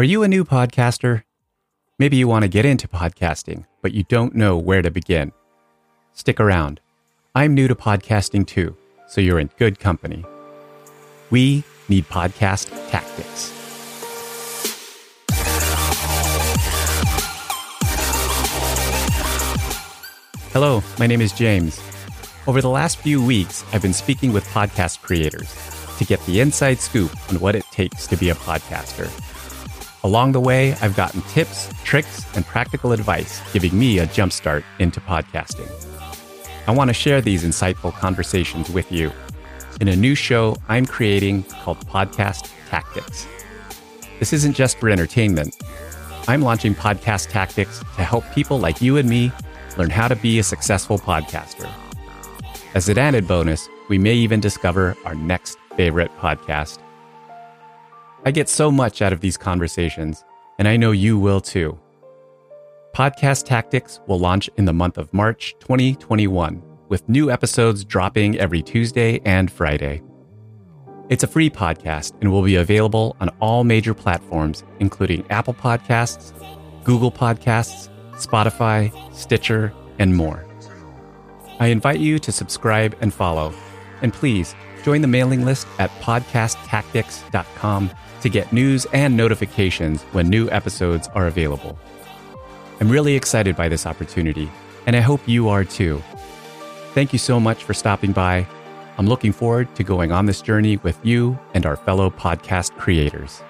[0.00, 1.24] Are you a new podcaster?
[1.98, 5.30] Maybe you want to get into podcasting, but you don't know where to begin.
[6.14, 6.80] Stick around.
[7.34, 8.74] I'm new to podcasting too,
[9.06, 10.24] so you're in good company.
[11.28, 13.52] We need podcast tactics.
[20.54, 21.78] Hello, my name is James.
[22.46, 25.54] Over the last few weeks, I've been speaking with podcast creators
[25.98, 29.10] to get the inside scoop on what it takes to be a podcaster.
[30.02, 35.00] Along the way, I've gotten tips, tricks, and practical advice giving me a jumpstart into
[35.00, 35.70] podcasting.
[36.66, 39.12] I want to share these insightful conversations with you
[39.80, 43.26] in a new show I'm creating called Podcast Tactics.
[44.18, 45.56] This isn't just for entertainment.
[46.28, 49.32] I'm launching Podcast Tactics to help people like you and me
[49.76, 51.70] learn how to be a successful podcaster.
[52.74, 56.78] As an added bonus, we may even discover our next favorite podcast.
[58.22, 60.24] I get so much out of these conversations,
[60.58, 61.78] and I know you will too.
[62.94, 68.60] Podcast Tactics will launch in the month of March 2021, with new episodes dropping every
[68.60, 70.02] Tuesday and Friday.
[71.08, 76.34] It's a free podcast and will be available on all major platforms, including Apple Podcasts,
[76.84, 80.44] Google Podcasts, Spotify, Stitcher, and more.
[81.58, 83.54] I invite you to subscribe and follow.
[84.02, 87.90] And please join the mailing list at podcasttactics.com
[88.20, 91.78] to get news and notifications when new episodes are available.
[92.80, 94.50] I'm really excited by this opportunity,
[94.86, 96.02] and I hope you are too.
[96.94, 98.46] Thank you so much for stopping by.
[98.98, 103.42] I'm looking forward to going on this journey with you and our fellow podcast creators.